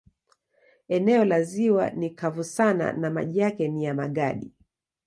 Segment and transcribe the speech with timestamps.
[0.87, 4.53] Eneo la ziwa ni kavu sana na maji yake ni ya magadi.